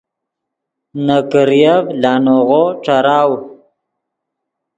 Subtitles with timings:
[1.05, 3.31] نے کریف لانغو ݯیراؤ